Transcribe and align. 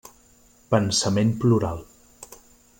Pensament 0.71 1.37
plural. 1.45 1.85